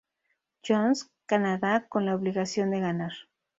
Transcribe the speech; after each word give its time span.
John’s, 0.63 1.11
Canadá 1.27 1.85
con 1.87 2.07
la 2.07 2.15
obligación 2.15 2.71
de 2.71 2.79
ganar. 2.79 3.11